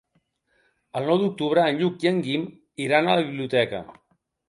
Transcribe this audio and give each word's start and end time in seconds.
El 1.01 1.05
nou 1.09 1.19
d'octubre 1.25 1.67
en 1.73 1.79
Lluc 1.83 2.07
i 2.07 2.11
en 2.15 2.19
Guim 2.31 2.51
iran 2.89 3.07
a 3.15 3.19
la 3.23 3.31
biblioteca. 3.33 3.87